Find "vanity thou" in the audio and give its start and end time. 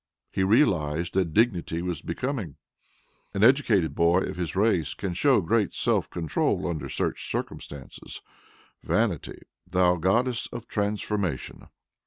8.81-9.97